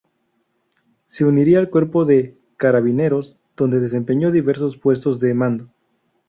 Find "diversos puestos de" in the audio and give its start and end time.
4.31-5.35